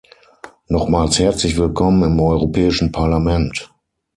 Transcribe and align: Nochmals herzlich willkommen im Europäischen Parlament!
Nochmals 0.67 1.19
herzlich 1.19 1.59
willkommen 1.59 2.01
im 2.01 2.19
Europäischen 2.19 2.91
Parlament! 2.91 3.71